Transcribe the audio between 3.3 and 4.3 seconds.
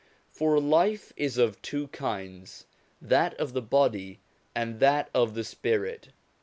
of the body,